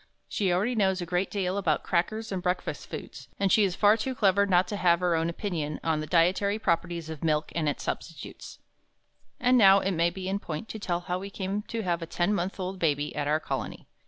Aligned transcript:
She 0.27 0.51
already 0.51 0.73
knows 0.73 0.99
a 0.99 1.05
great 1.05 1.29
deal 1.29 1.59
about 1.59 1.83
crackers 1.83 2.31
and 2.31 2.41
breakfast 2.41 2.89
foods, 2.89 3.27
and 3.39 3.51
she 3.51 3.63
is 3.63 3.75
far 3.75 3.95
too 3.95 4.15
clever 4.15 4.47
not 4.47 4.67
to 4.69 4.75
have 4.77 4.99
her 4.99 5.13
own 5.15 5.29
opinion 5.29 5.79
on 5.83 5.99
the 5.99 6.07
dietary 6.07 6.57
properties 6.57 7.07
of 7.11 7.23
milk 7.23 7.51
and 7.53 7.69
its 7.69 7.83
substitutes. 7.83 8.57
And 9.39 9.59
now 9.59 9.79
it 9.79 9.91
may 9.91 10.09
be 10.09 10.27
in 10.27 10.39
point 10.39 10.69
to 10.69 10.79
tell 10.79 11.01
how 11.01 11.19
we 11.19 11.29
came 11.29 11.61
to 11.67 11.83
have 11.83 12.01
a 12.01 12.07
ten 12.07 12.33
months 12.33 12.59
old 12.59 12.79
baby 12.79 13.15
at 13.15 13.27
our 13.27 13.39
Colony. 13.39 13.85